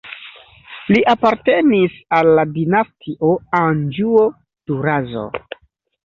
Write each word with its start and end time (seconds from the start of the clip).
Li 0.93 1.01
apartenis 1.11 1.99
al 2.19 2.29
la 2.39 2.45
dinastio 2.55 3.29
Anĵuo-Durazzo. 3.59 5.27